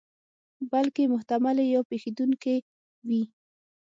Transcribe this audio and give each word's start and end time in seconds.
بلکې 0.71 1.03
محتملې 1.13 1.65
یا 1.73 1.81
پېښېدونکې 1.89 2.55
وي. 3.07 3.23